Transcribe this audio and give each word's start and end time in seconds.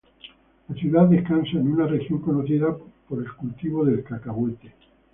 La 0.67 0.75
ciudad 0.75 1.05
descansa 1.09 1.57
en 1.59 1.73
una 1.73 1.85
región 1.85 2.21
conocida 2.23 2.75
por 3.07 3.19
el 3.19 3.31
cultivo 3.35 3.85
de 3.85 4.01
cacahuete. 4.01 4.73